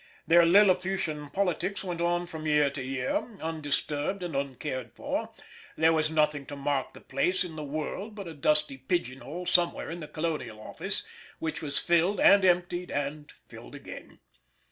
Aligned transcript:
Their 0.25 0.47
Lilliputian 0.47 1.29
politics 1.29 1.83
went 1.83 2.01
on 2.01 2.25
from 2.25 2.47
year 2.47 2.71
to 2.71 2.81
year, 2.83 3.37
undisturbed 3.39 4.23
and 4.23 4.35
uncared 4.35 4.93
for; 4.95 5.29
there 5.77 5.93
was 5.93 6.09
nothing 6.09 6.47
to 6.47 6.55
mark 6.55 6.95
their 6.95 7.03
place 7.03 7.43
in 7.43 7.55
the 7.55 7.61
world 7.63 8.15
but 8.15 8.27
a 8.27 8.33
dusty 8.33 8.77
pigeon 8.77 9.19
hole 9.21 9.45
somewhere 9.45 9.91
in 9.91 9.99
the 9.99 10.07
Colonial 10.07 10.59
Office, 10.59 11.03
which 11.37 11.61
was 11.61 11.77
filled, 11.77 12.19
and 12.19 12.43
emptied, 12.43 12.89
and 12.89 13.31
filled 13.47 13.75
again. 13.75 14.17